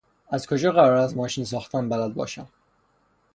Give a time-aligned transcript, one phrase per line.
[0.29, 2.47] از کجا قرار است ماشین ساختن بلد باشم؟